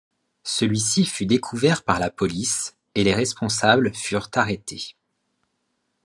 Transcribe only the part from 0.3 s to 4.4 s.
Celui-ci fut découvert par la police, et les responsables furent